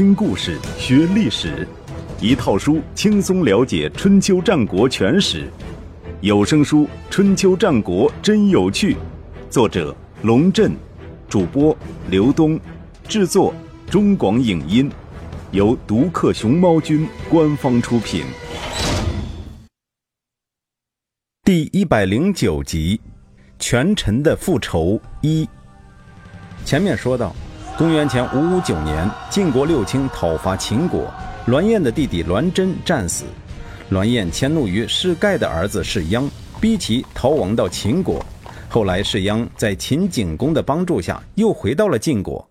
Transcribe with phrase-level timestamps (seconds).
[0.00, 1.68] 听故事学历史，
[2.22, 5.46] 一套书轻松了解春秋战国全史。
[6.22, 8.94] 有声书《春秋战国真有趣》，
[9.50, 10.72] 作者龙震，
[11.28, 11.76] 主播
[12.08, 12.58] 刘东，
[13.06, 13.52] 制作
[13.90, 14.90] 中广影音，
[15.50, 18.24] 由独克熊猫君官方出品。
[21.44, 22.98] 第一百零九集，
[23.58, 25.46] 权臣的复仇一。
[26.64, 27.36] 前面说到。
[27.80, 31.10] 公元前五五九年，晋国六卿讨伐秦国，
[31.46, 33.24] 栾燕的弟弟栾真战死。
[33.88, 36.28] 栾燕迁怒于士盖的儿子士鞅，
[36.60, 38.22] 逼其逃亡到秦国。
[38.68, 42.46] 后来士鞅在秦景公的帮助下，又回到了晋国。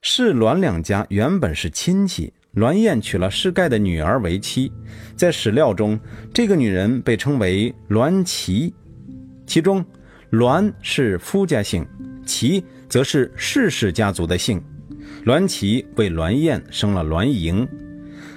[0.00, 4.72] 士栾两家原本是亲戚，栾燕娶了士盖的女儿为妻。
[5.14, 6.00] 在史料中，
[6.32, 8.72] 这个女人被称为栾齐，
[9.46, 9.84] 其中
[10.30, 11.86] 栾是夫家姓，
[12.24, 12.64] 琪。
[12.92, 14.62] 则是世氏家族的姓，
[15.24, 17.66] 栾齐为栾燕生了栾盈。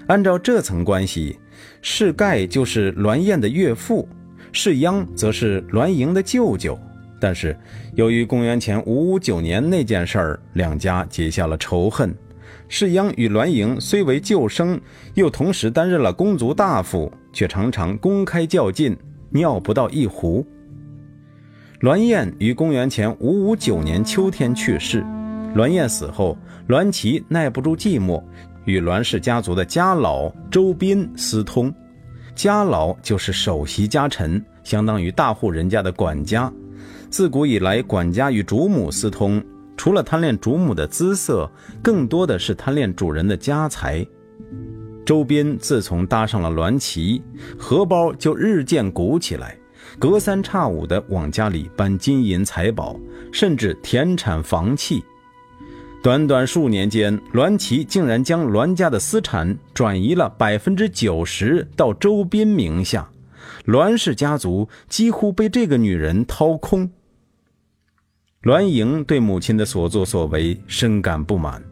[0.08, 1.38] 按照这层关系，
[1.82, 4.08] 世盖就是栾燕的岳父，
[4.54, 6.80] 世鞅则是栾盈的舅舅。
[7.20, 7.54] 但是，
[7.96, 12.16] 由于公元前五五九年那件事儿，两家结下了仇恨。
[12.70, 14.80] 世鞅与栾盈虽为旧生，
[15.16, 18.98] 又同时担任了公族大夫，却常常公开较劲，
[19.32, 20.48] 尿不到一壶。
[21.82, 25.06] 栾燕于公元前五五九年秋天去世。
[25.54, 26.38] 栾燕死后，
[26.68, 28.24] 栾齐耐不住寂寞，
[28.64, 31.74] 与栾氏家族的家老周斌私通。
[32.34, 36.52] 家老就是首席家臣，相当于大户人家的管家。
[37.10, 39.44] 自古以来，管家与主母私通，
[39.76, 41.50] 除了贪恋主母的姿色，
[41.82, 44.06] 更多的是贪恋主人的家财。
[45.06, 47.22] 周斌自从搭上了栾齐，
[47.58, 49.58] 荷包就日渐鼓起来。
[49.98, 53.00] 隔三差五地往家里搬金银财宝，
[53.32, 55.04] 甚至田产房契。
[56.04, 63.10] 短短数年间，栾齐竟然将栾家的私产转移了百分之九十到周斌名下，
[63.66, 66.90] 栾氏家族几乎被这个女人掏空。
[68.42, 71.64] 栾莹对母亲的所作所为深感不满。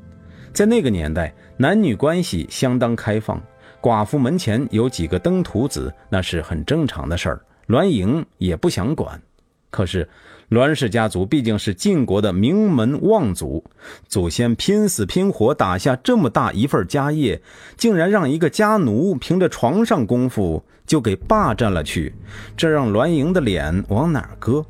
[0.51, 3.39] 在那个年代，男女关系相当开放，
[3.79, 7.45] 寡妇门前有几个登徒子，那是很正常的事儿。
[7.67, 9.21] 栾盈也不想管，
[9.69, 10.09] 可是
[10.49, 13.63] 栾氏家族毕竟是晋国的名门望族，
[14.07, 17.41] 祖先拼死拼活打下这么大一份家业，
[17.77, 22.13] 竟然让一个家奴凭着床上功夫就给霸占了去，
[22.55, 24.65] 这让栾盈的脸往哪搁？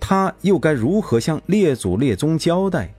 [0.00, 2.94] 他又该如何向列祖列宗交代？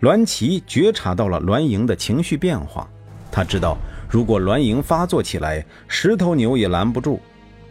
[0.00, 2.88] 栾琪觉察到了栾盈的情绪变化，
[3.32, 3.76] 他知道
[4.08, 7.20] 如果栾盈发作起来，十头牛也拦不住。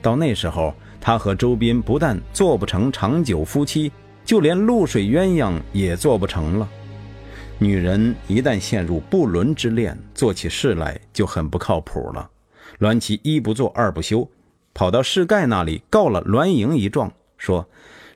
[0.01, 3.91] 到那时候，他和周斌不但做不成长久夫妻，
[4.23, 6.67] 就连露水鸳鸯也做不成了。
[7.57, 12.29] 女人一旦陷入不伦之恋，做起事来就很不靠谱了。
[12.77, 14.25] 栾琪一不做二不休，
[14.73, 17.67] 跑到世盖那里告了栾莹一状，说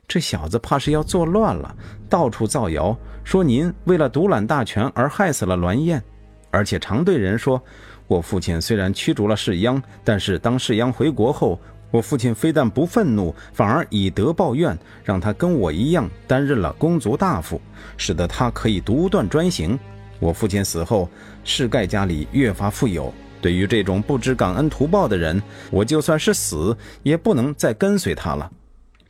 [0.08, 1.76] 这小子怕是要作乱了，
[2.08, 6.02] 到处造谣说您为了独揽大权而害死了栾燕，
[6.50, 7.62] 而且常对人说，
[8.06, 11.60] 我父亲虽然驱逐了世央，但是当世央回国后。
[11.94, 17.60] 我父亲非但不愤怒，反而以德报怨，让他跟我一样担任了公族大夫，
[17.96, 19.78] 使得他可以独断专行。
[20.18, 21.08] 我父亲死后，
[21.44, 23.14] 世盖家里越发富有。
[23.40, 25.40] 对于这种不知感恩图报的人，
[25.70, 28.50] 我就算是死，也不能再跟随他了。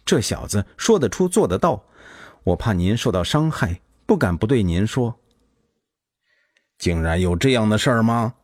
[0.05, 1.83] 这小子说得出做得到，
[2.43, 5.15] 我怕您受到伤害，不敢不对您说。
[6.77, 8.35] 竟然有这样的事儿吗？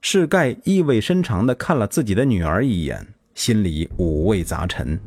[0.00, 3.14] 世盖意味深长地看了自己的女儿一眼。
[3.40, 5.00] 心里五味杂陈，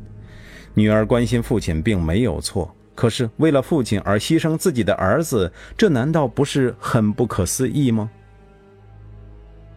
[0.74, 8.10] 女儿关心父亲并没有错，可是为了父亲而牺牲自己的儿子，这难道不是很不可思议吗？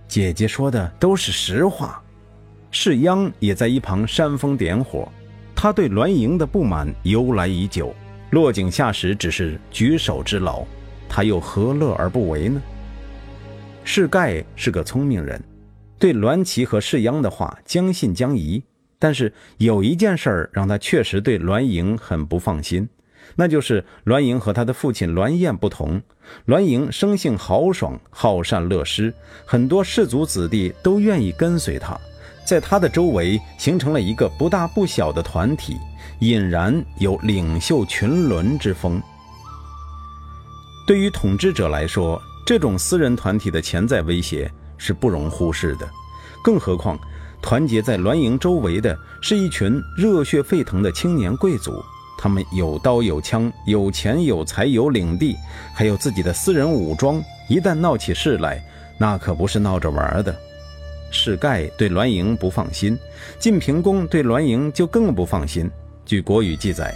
[0.09, 2.03] 姐姐说的都是实话，
[2.71, 5.07] 世央也在一旁煽风点火，
[5.55, 7.95] 他对栾盈的不满由来已久，
[8.31, 10.65] 落井下石只是举手之劳，
[11.11, 12.63] 他又何乐而不为呢？
[13.85, 15.39] 世盖是个聪明人。
[15.99, 18.63] 对栾齐和世鞅的话将信将疑，
[18.99, 22.89] 但是有一件事儿让他确实对栾盈很不放心，
[23.35, 26.01] 那就是栾盈和他的父亲栾燕不同。
[26.47, 29.15] 栾盈生性豪爽、好善乐施，
[29.45, 31.99] 很多士族子弟都愿意跟随他，
[32.45, 35.77] 在他的周围形成了一个不大不小的团体，
[36.21, 39.01] 隐然有领袖群伦之风。
[40.87, 44.51] 对于统治者来说，这种私人团体的潜在威胁。
[44.79, 45.89] 是不容忽视的，
[46.43, 46.99] 更何况
[47.43, 51.83] 团结在栾盈周围的是一群热血沸腾的青年贵族，
[52.19, 55.37] 他们有刀有枪，有钱有财有领地，
[55.75, 57.23] 还有自己的私人武装。
[57.49, 58.61] 一旦闹起事来，
[58.99, 60.35] 那可不是闹着玩的。
[61.13, 62.99] 世盖对栾盈不放心，
[63.39, 65.71] 晋平公对栾盈就更不放心。
[66.05, 66.93] 据国语记载，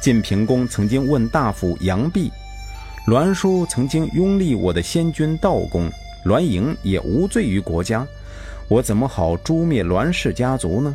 [0.00, 2.30] 晋平公曾经问大夫杨弼
[3.06, 5.90] ：“栾书曾经拥立我的先君道公，
[6.24, 8.06] 栾盈也无罪于国家，
[8.68, 10.94] 我怎么好诛灭栾氏家族呢？”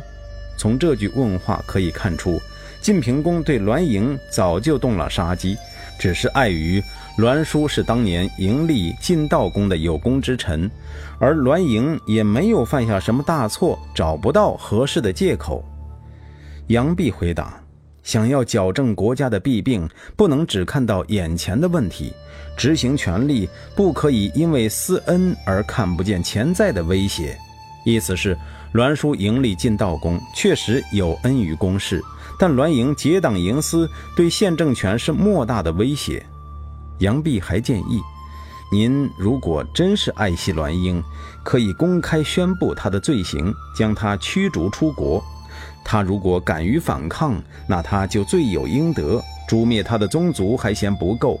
[0.58, 2.40] 从这句问话可以看出。
[2.82, 5.56] 晋平公对栾盈早就动了杀机，
[5.98, 6.80] 只是碍于
[7.18, 10.70] 栾书是当年迎立晋悼公的有功之臣，
[11.18, 15.64] 而栾盈也没有犯下什么大错，找不到合适的借口。
[16.68, 17.60] 杨弼回答
[18.06, 19.86] ：“想要矫正国家的弊病，
[20.16, 22.14] 不能只看到眼前的问题，
[22.56, 27.36] 执行权力不可以因为私恩而看不见潜在的威胁。”
[27.84, 28.38] 意思是，
[28.72, 32.00] 栾书迎立晋道公确实有恩于公事。
[32.38, 36.24] 但栾盈结党营私，对现政权是莫大的威胁。
[36.98, 38.00] 杨弼还建议，
[38.70, 41.02] 您如果真是爱惜栾英，
[41.42, 45.24] 可以公开宣布他的罪行，将他驱逐出国。
[45.88, 49.22] 他如果敢于反抗，那他就罪有应得。
[49.46, 51.40] 诛灭他的宗族还嫌不够，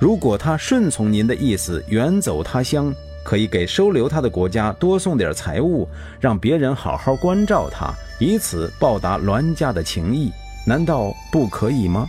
[0.00, 2.94] 如果他顺从您的意思，远走他乡。
[3.24, 5.88] 可以给收留他的国家多送点财物，
[6.20, 10.30] 让别人好好关照他，以此报答栾家的情谊，
[10.66, 12.06] 难道不可以吗？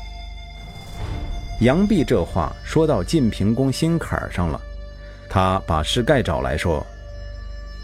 [1.61, 4.59] 杨弼这话说到晋平公心坎上了，
[5.29, 6.83] 他把世盖找来说：“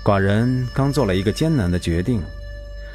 [0.04, 2.22] 寡人刚做了一个艰难的决定。”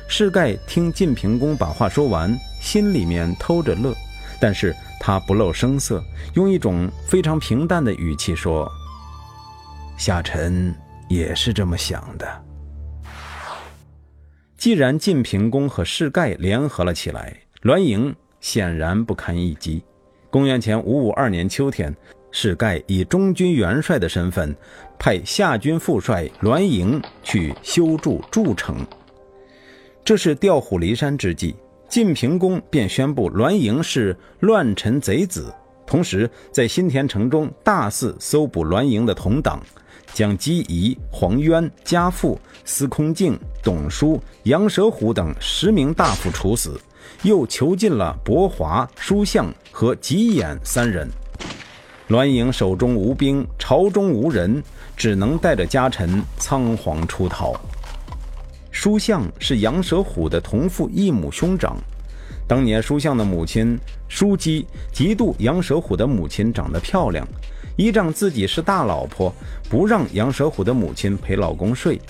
[0.06, 3.94] 世盖听晋平公把话说完，心里面偷着乐，
[4.40, 6.02] 但是他不露声色，
[6.34, 8.70] 用一种非常平淡的语气说。
[9.96, 10.74] 夏臣
[11.08, 12.44] 也是这么想的。
[14.56, 19.82] 既然晋平公和世盖联合了起来，栾盈显然不堪一击。
[20.30, 21.94] 公元前五五二年秋天，
[22.30, 24.54] 世盖以中军元帅的身份，
[24.98, 28.86] 派夏军副帅栾盈去修筑筑城。
[30.04, 31.56] 这是调虎离山之计，
[31.88, 35.50] 晋平公便宣布栾盈是乱臣贼子，
[35.86, 39.58] 同时在新田城中大肆搜捕栾盈的同党。
[40.12, 46.78] 将姬仪、黄渊、家父、司空敬、董叔、杨蛇虎等十名大夫处死，
[47.22, 51.08] 又囚禁了伯华、叔向和吉衍三人。
[52.08, 54.62] 栾盈手中无兵，朝中无人，
[54.96, 57.58] 只能带着家臣仓皇出逃。
[58.74, 61.76] 书向是杨蛇虎的同父异母兄长，
[62.46, 63.78] 当年书向的母亲
[64.08, 67.24] 书姬嫉妒杨蛇虎的母亲长得漂亮。
[67.76, 69.32] 依仗自己是大老婆，
[69.70, 72.00] 不让杨蛇虎的母亲陪老公睡。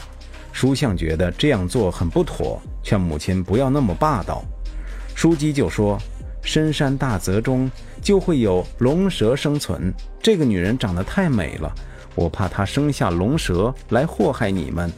[0.52, 4.43] 书相觉得这样做很不妥，劝母亲不要那么霸道。
[5.14, 5.99] 书姬就说
[6.43, 7.70] ：“深山大泽中
[8.00, 11.70] 就会有龙蛇生存，这个女人长得太美了，
[12.14, 14.90] 我怕她生下龙蛇来祸害你们。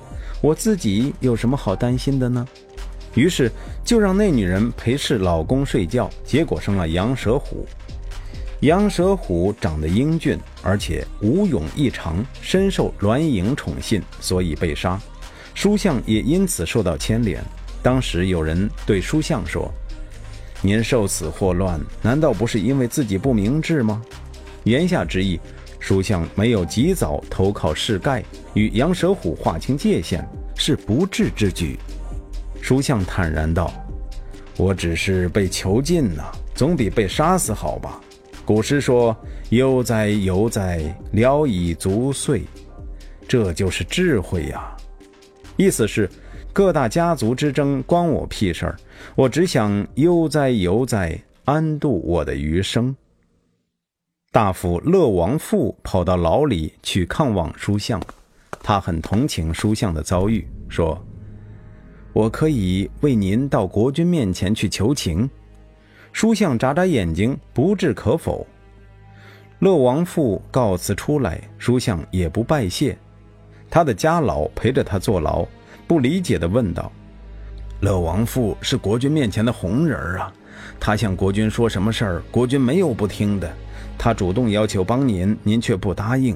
[0.47, 2.47] 我自己有什么好担心的呢？”
[3.17, 3.51] 于是
[3.85, 7.67] 就让那女人陪侍老公睡觉，结果生了杨蛇虎。
[8.61, 15.01] 杨蛇虎长得英俊，而且武勇异常，深受栾盈宠信，所以被杀。
[15.53, 17.43] 书相也因此受到牵连。
[17.83, 19.69] 当时有人对书相说
[20.63, 24.01] ：“您受此祸乱，难道不是因为自己不明智吗？”
[24.63, 25.41] 言下之意，
[25.87, 28.21] 书相没有及早投靠世盖，
[28.55, 30.21] 与杨蛇虎划清界限，
[30.57, 31.79] 是不智之举。
[32.61, 33.73] 书相坦然道
[34.59, 38.01] ：“我只是被囚禁了，总比被杀死好吧。”
[38.45, 39.17] 古诗说
[39.51, 42.43] ：“悠哉悠哉，聊以足岁。”
[43.29, 44.77] 这就是智慧呀。
[45.57, 46.11] 意思是，
[46.53, 48.77] 各大家族之争关我屁事儿，
[49.15, 52.93] 我只想悠哉悠哉，安度我的余生。
[54.37, 57.99] 大夫乐王父跑到牢里去看望书相，
[58.63, 61.03] 他很同情书相的遭遇，说
[62.13, 65.27] ：“我可以为您到国君面前去求情。”
[66.13, 68.47] 书相眨眨眼睛，不置可否。
[69.61, 72.95] 乐王父告辞出来，书相也不拜谢。
[73.71, 75.47] 他的家老陪着他坐牢，
[75.87, 76.93] 不理解地问道
[77.81, 80.31] ：“乐王父是国君面前的红人啊，
[80.79, 83.51] 他向国君说什么事儿，国君没有不听的。
[83.99, 86.35] 他主动要求帮您，您却不答应；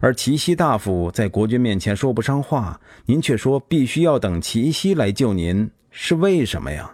[0.00, 6.90] 而齐熙大夫在国君面前说不上话，您却说必须要等齐熙来救您，是为什么呀？”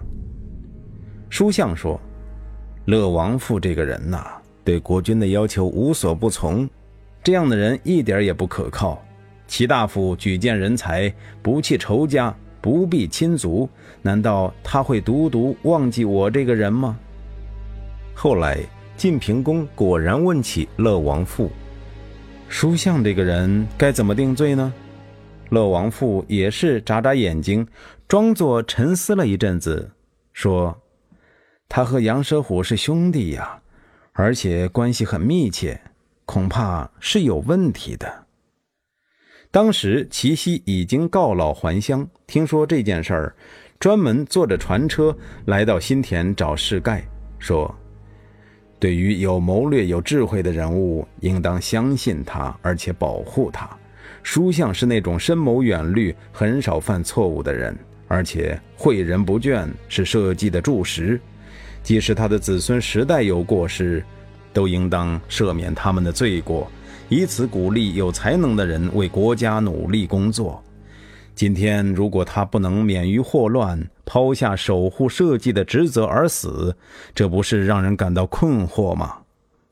[1.31, 2.01] 书相说。
[2.87, 4.27] 乐王父这个人呐，
[4.63, 6.69] 对国君的要求无所不从，
[7.23, 9.03] 这样的人一点也不可靠。
[9.47, 11.11] 齐大夫举荐人才，
[11.43, 13.67] 不弃仇家，不避亲族，
[14.03, 16.95] 难道他会独独忘记我这个人吗？
[18.15, 18.59] 后来
[18.97, 21.51] 晋平公果然问起乐王父，
[22.49, 24.73] 书相这个人该怎么定罪呢？
[25.51, 27.67] 乐王父也是眨眨眼睛，
[28.09, 29.91] 装作沉思了一阵子，
[30.33, 30.81] 说
[31.69, 33.61] ：“他和杨蛇虎是兄弟呀，
[34.13, 35.81] 而且关系很密切，
[36.25, 38.27] 恐怕是有问题的。”
[39.51, 43.37] 当时齐奚已经告老还乡，听说这件事儿，
[43.79, 47.07] 专门坐着船车来到新田找士盖，
[47.39, 47.73] 说
[48.85, 53.67] ：“对于有谋略、有智慧的人物，应当相信他，而且保护他。”
[54.23, 57.75] 书相是那种深谋远虑、很少犯错误的人，
[58.09, 61.19] 而且诲人不倦，是社稷的柱石。
[61.83, 64.05] 即使他的子孙时代有过失，
[64.53, 66.71] 都应当赦免他们的罪过，
[67.09, 70.63] 以此鼓励有才能的人为国家努力工作。
[71.35, 76.77] 今天如果他不能免于祸乱，抛下守护社稷的职责而死，
[77.15, 79.19] 这不是让人感到困惑吗？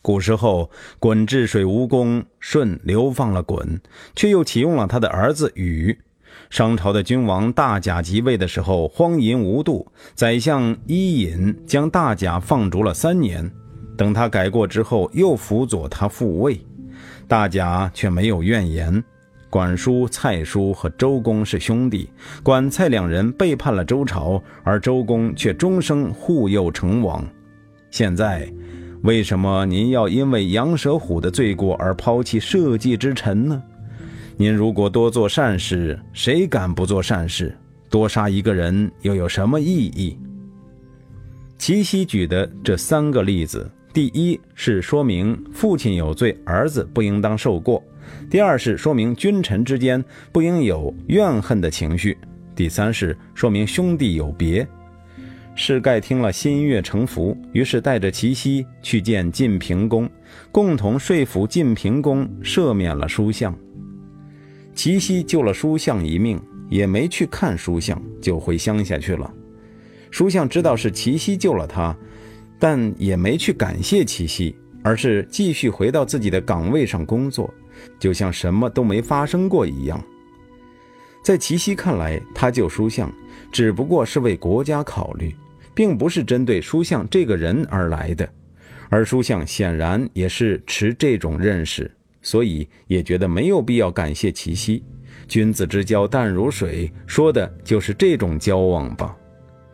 [0.01, 3.79] 古时候，鲧治水无功，舜流放了鲧，
[4.17, 5.97] 却又启用了他的儿子禹。
[6.51, 13.49] 商朝的君王大甲即位的时候，荒淫无度，宰相伊尹将大甲放逐了三年。
[13.97, 16.61] 等他改过之后，又辅佐他复位，
[17.29, 19.05] 大甲却没有怨言。
[19.52, 22.09] 管叔、蔡叔和周公是兄弟，
[22.42, 27.23] 管蔡两人背叛了周朝，而周公却终生护佑成王。
[27.90, 28.50] 现在。
[29.02, 33.61] 为什么您要因为杨蛇虎的罪过而抛弃社稷之臣呢？
[34.37, 37.52] 您如果多做善事，谁敢不做善事？
[37.90, 40.16] 多杀一个人又有什么意义？
[41.59, 47.82] 齐奚举的这三个例子，第一是说明父亲有罪，儿子不应当受过；
[48.30, 52.12] 第二是说明君臣之间不应有怨恨的情绪；
[52.54, 54.66] 第三是说明兄弟有别。
[55.54, 60.09] 士盖听了，心悦诚服，于是带着齐奚去见晋平公，
[60.50, 63.54] 共同说服晋平公赦免了书相。
[64.75, 66.40] 齐奚救了书相一命，
[66.71, 69.30] 也没去看书相，就回乡下去了。
[70.11, 71.94] 书相知道是齐奚救了他，
[72.59, 77.52] 但也没去感谢齐奚，而是继续回到自己的岗位上工作，
[77.99, 80.03] 就像什么都没发生过一样。
[81.23, 83.12] 在齐奚看来，他救书相
[83.51, 85.35] 只不过是为国家考虑。
[85.75, 88.29] 并不是针对书相这个人而来的，
[88.91, 94.85] 而书相显然也是持这种认识，所以也觉得没有必要感谢齐奚。
[95.27, 99.17] 君子之交淡如水，说的就是这种交往吧。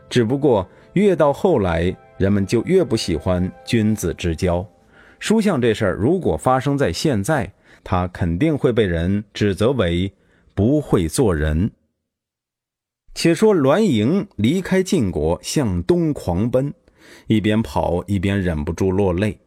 [0.08, 4.64] 只不过越到后来，人们就越不喜欢君子之交。
[5.18, 7.52] 书相这事儿如果发生在现在，
[7.90, 10.12] 他肯定会被人指责为
[10.54, 11.70] 不会做人。
[13.14, 16.74] 且说栾盈离开晋国，向东狂奔，
[17.28, 19.38] 一边跑一边忍不住落泪。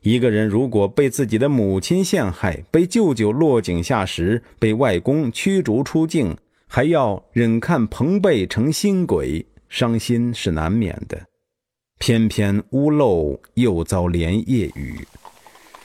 [0.00, 6.34] 一个人如果被自己的母亲陷害，被舅舅落井下石，被外公驱逐出境，
[6.66, 11.20] 还要忍看朋辈成新鬼，伤心是难免的。
[11.98, 15.06] 偏偏屋漏又遭连夜雨。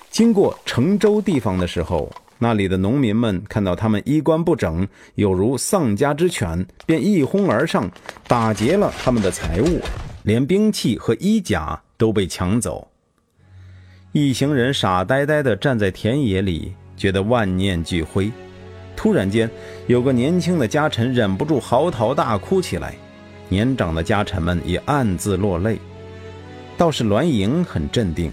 [0.10, 2.12] 经过成州地方的时候。
[2.42, 7.92] 那里的农民们看到他们衣冠不整，有如丧家之犬，便一哄而上，
[8.30, 9.82] 打劫了他们的财物，
[10.24, 12.88] 连兵器和衣甲都被抢走。
[14.13, 18.32] 一行人傻呆呆地站在田野里，觉得万念俱灰。
[18.96, 19.50] 突然间，
[19.88, 22.96] 有个年轻的家臣忍不住嚎啕大哭起来，
[23.50, 25.78] 年长的家臣们也暗自落泪。
[26.78, 28.32] 倒是栾盈很镇定，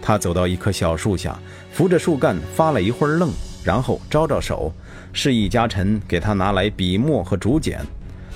[0.00, 1.38] 他走到一棵小树下，
[1.72, 3.30] 扶着树干发了一会儿愣。
[3.64, 4.72] 然后招招手，
[5.12, 7.84] 示意家臣给他拿来笔墨和竹简。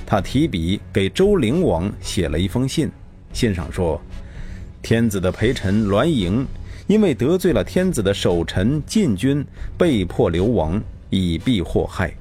[0.04, 2.90] 他提笔给周灵王写了一封信，
[3.32, 3.98] 信上说
[4.82, 6.46] ：“天子的陪臣栾盈，
[6.86, 9.42] 因为得罪了天子的守臣晋军，
[9.78, 10.78] 被迫流亡，
[11.08, 12.12] 以避祸害。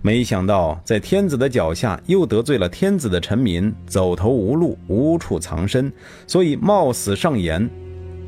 [0.00, 5.92] 没想到在天子的脚下，又得罪了天子的臣民，走投无路，无处藏身，
[6.28, 7.68] 所以冒死上言。”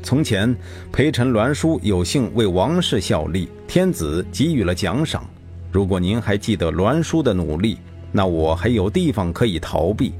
[0.07, 0.55] 从前，
[0.89, 5.29] 陪臣栾书有幸为王室效力，天子给予了奖赏。
[5.69, 7.77] 如果您还记得栾书的努力，
[8.13, 10.13] 那我还有地方可以逃避；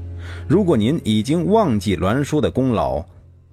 [0.46, 3.02] 如果您已经忘记栾书的功劳，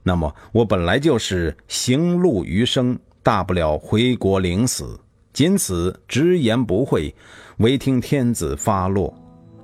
[0.04, 5.00] 那么我本来就是行路余生，大不了回国领死，
[5.32, 7.16] 仅此直言不讳，
[7.60, 9.14] 唯听天子发落。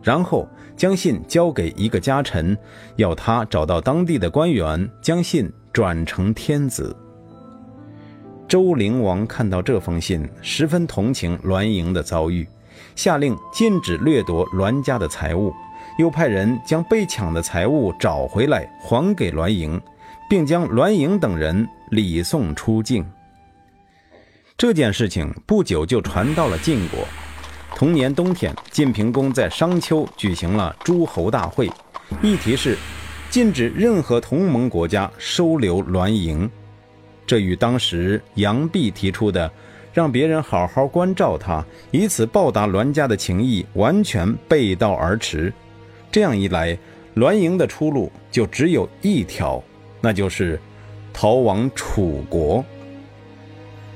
[0.01, 0.47] 然后
[0.77, 2.57] 将信交给一个家臣，
[2.95, 5.51] 要他找到当地的官员，将信。
[5.73, 6.95] 转成天子。
[8.47, 12.45] 周灵王看到这封信，十分同情栾盈的遭遇，
[12.95, 15.53] 下令禁止掠夺栾家的财物，
[15.97, 19.81] 又派人将被抢的财物找回来还给栾盈，
[20.29, 23.09] 并将栾盈等人礼送出境。
[24.57, 26.99] 这件事情不久就传到了晋国。
[27.73, 31.71] 同年冬天，晋平公在商丘举行了诸侯大会，
[32.21, 32.77] 议题是
[33.31, 36.51] 禁止任何同盟国家收留栾盈。
[37.25, 39.49] 这与当时杨弼提出的
[39.93, 45.51] 让别人好好关照他，以此报答栾家的情谊完全背道而驰。
[46.11, 46.77] 这样一来，
[47.13, 49.63] 栾盈的出路就只有一条，
[50.01, 50.59] 那就是
[51.13, 52.63] 逃往楚国。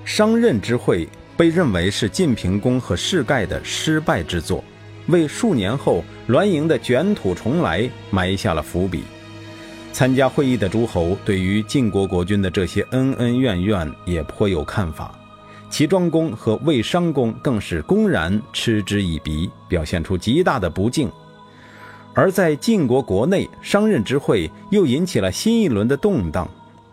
[0.06, 4.64] 商任之会被认为是晋平公和士盖的失败之作，
[5.08, 9.04] 为数年后栾盈的卷土重来埋下了伏笔。
[9.96, 15.18] 参加会议的诸侯对于晋国国君的这些恩恩怨怨也颇有看法，
[15.70, 21.10] 齐庄公和魏商公更是公然嗤之以鼻，表现出极大的不敬。
[22.14, 26.46] 而在晋国国内，商任之会又引起了新一轮的动荡。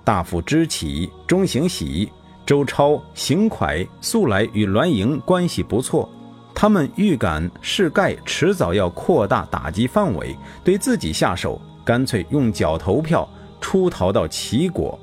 [0.04, 2.08] 大夫知起、钟行喜、
[2.46, 6.08] 周超、邢蒯素来与栾盈关系不错，
[6.54, 13.28] 他们预感士盖迟早要扩大打击范围，对自己下手，干脆用脚投票
[13.60, 14.98] 出逃到齐国。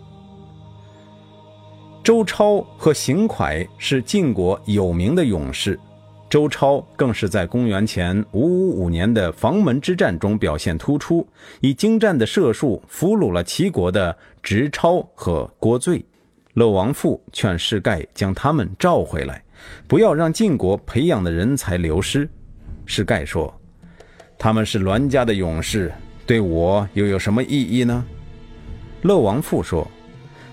[2.04, 5.80] 周超和邢蒯是晋国有名的勇士。
[6.30, 11.28] 周超更是在公元前五五五年的房门之战中表现突出，
[11.60, 16.06] 以精湛的射术俘虏了齐国的直超和郭醉。
[16.54, 19.44] 乐王父劝士盖将他们召回来，
[19.88, 22.30] 不要让晋国培养的人才流失。
[22.86, 23.52] 士盖说
[24.38, 25.92] ：“他们是栾家的勇士，
[26.30, 28.06] 对我又有什么意义呢？”
[29.02, 29.90] 乐王父说：“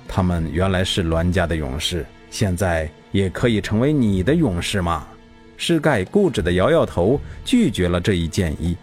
[0.09, 5.07] 他们原来是栾家的勇士，现在也可以成为你的勇士吗？”
[5.59, 8.75] 士盖固执地摇摇头，拒绝了这一建议。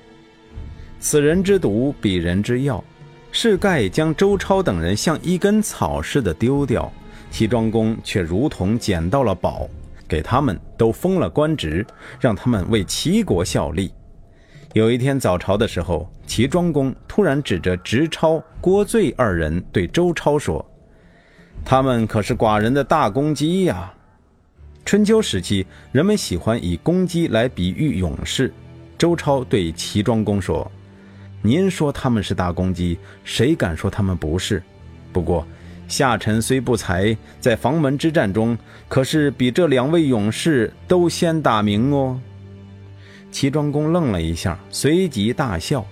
[1.00, 2.84] 此人之毒，彼人之药。
[3.32, 6.94] 士盖将周超等人像一根草似的丢掉，
[7.32, 9.68] 齐庄公却如同捡到了宝，
[10.08, 11.84] 给他们都封了官职，
[12.20, 13.92] 让他们为齐国效力。
[14.74, 20.66] 有一天早朝的时候，齐庄公突然指着直超、郭醉二人对周超说
[21.64, 23.94] ：“他们可是寡人的大公鸡呀！”
[24.84, 28.52] 春秋时期，人们喜欢以公鸡来比喻勇士。
[28.98, 30.70] 周超对齐庄公说
[31.44, 34.64] ：“您说他们是大公鸡，谁敢说他们不是？
[35.12, 35.46] 不过，
[35.88, 38.58] 下臣虽不才，在房门之战中，
[38.90, 42.20] 可是比这两位勇士都先打鸣哦。”
[43.34, 45.84] 齐庄公愣了一下，随即大笑。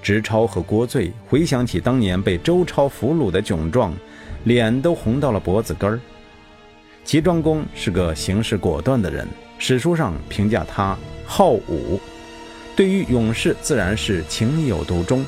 [0.00, 3.94] 直超和郭醉回想起当年被周超俘虏的窘状，
[4.44, 6.00] 脸都红到了脖子根儿。
[7.04, 12.00] 齐庄公是个行事果断的人，史书上评价他好武，
[12.74, 15.24] 对于勇士自然是情有独钟。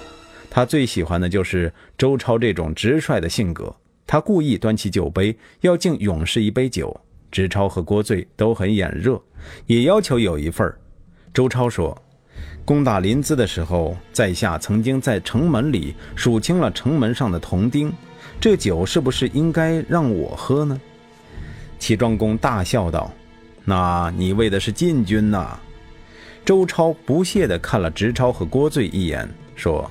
[0.49, 3.75] 他最喜欢的就是周超这种直率的性格。
[4.07, 6.99] 他故意端起酒杯要敬勇士一杯酒，
[7.31, 9.21] 直超和郭醉都很眼热，
[9.67, 10.75] 也要求有一份
[11.35, 12.01] 周超说
[12.65, 17.93] ：“攻打临淄的时候，在下曾经在城门里数清了城门上的铜钉，
[18.41, 20.81] 这酒是不是应该让我喝呢？”
[21.77, 23.11] 齐庄公大笑道
[23.67, 25.59] ：“那你为的是晋军呐？”
[26.47, 29.91] 周超不屑地看了直超和郭醉一眼，说：“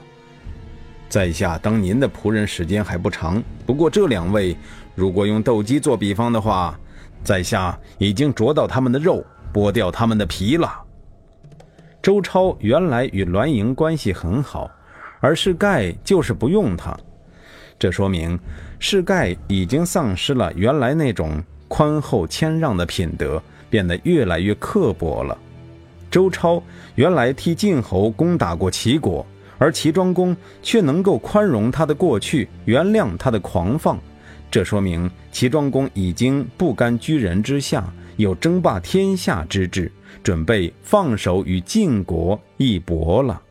[1.10, 4.56] 在下当您的仆人时间还不长，不过这两位，
[4.95, 6.79] 如果用斗鸡做比方的话，
[7.21, 10.79] 在下已经啄到他们的肉，剥掉他们的皮了。”
[12.03, 14.69] 周超原来与栾盈关系很好，
[15.21, 16.95] 而是盖就是不用他，
[17.79, 18.37] 这说明
[18.77, 21.41] 是盖已经丧失了原来那种。
[21.69, 25.35] 宽厚谦让的品德变得越来越刻薄了。
[26.11, 26.61] 周超
[26.93, 29.25] 原来替晋侯攻打过齐国，
[29.57, 33.97] 而齐庄公却能够宽容他的过去，原谅他的狂放，
[34.51, 39.91] 这说明齐庄公已经不甘居人之下，有争霸天下之志，
[40.23, 43.41] 准备放手与晋国一搏了。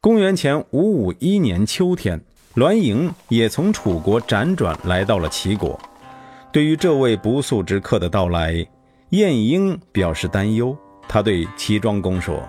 [0.00, 2.20] 公元前五五一年秋天，
[2.54, 5.78] 栾盈也从楚国辗转来到了齐国。
[6.52, 8.64] 对于这位不速之客的到来，
[9.10, 10.76] 晏婴表示担忧。
[11.08, 12.46] 他对齐庄公说：“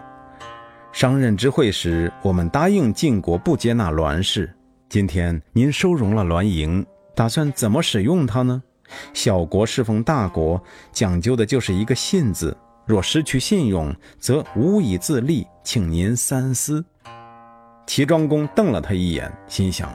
[0.92, 4.54] 商任之会时，我们答应晋国不接纳栾氏。
[4.90, 8.62] 今天您收容了栾盈，打算怎么使用他呢？
[9.14, 12.56] 小国侍奉大国，讲究的就是一个信字。
[12.86, 16.84] 若失去信用，则无以自立，请您三思。”
[17.86, 19.94] 齐庄公瞪了他一眼，心想：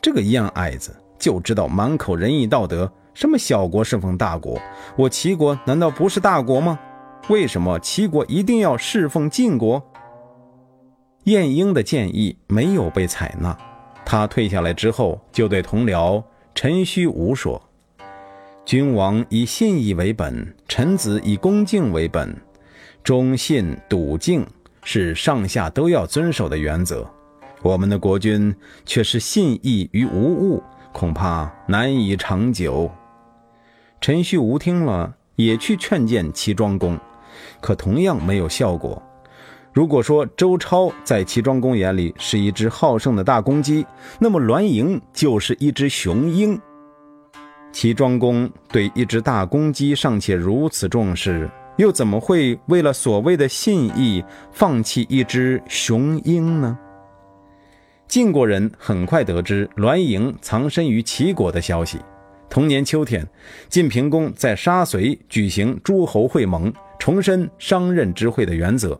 [0.00, 2.90] 这个燕矮子就知道满口仁义道德。
[3.12, 4.60] 什么小国侍奉大国？
[4.96, 6.78] 我齐国难道不是大国吗？
[7.28, 9.82] 为什么齐国一定要侍奉晋国？
[11.24, 13.56] 晏婴的建议没有被采纳，
[14.04, 16.22] 他退下来之后，就对同僚
[16.54, 17.60] 陈虚吴说
[18.66, 22.36] ：“君王以信义为本，臣子以恭敬为本，
[23.04, 24.44] 忠信笃敬
[24.82, 27.08] 是上下都要遵守的原则。
[27.62, 28.52] 我们的国君
[28.84, 30.60] 却是信义于无物，
[30.92, 32.90] 恐怕难以长久。”
[34.02, 36.98] 陈旭吴听了，也去劝谏齐庄公，
[37.60, 39.00] 可同样没有效果。
[39.72, 43.86] 如果说周超在齐庄公眼里是一只好胜的大公鸡，
[44.18, 46.60] 那么栾盈就是一只雄鹰。
[47.78, 56.78] 齐庄公对一只大公鸡尚且如此重视，又怎么会为了所谓的信义放弃一只雄鹰呢？
[58.08, 61.98] 晋国人很快得知栾盈藏身于齐国的消息。
[62.48, 63.28] 同年秋天，
[63.68, 68.98] 晋平公在沙随举行诸侯会盟，重申商任之会的原则。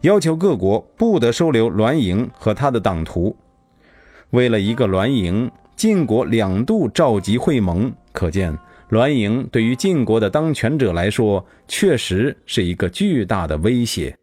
[0.00, 3.36] 要求各国不得收留栾盈和他的党徒。
[4.30, 14.16] 为了一个栾盈，晋国两度召集会盟，可见栾盈对于晋国的当权者来说，确实是一个巨大的威胁。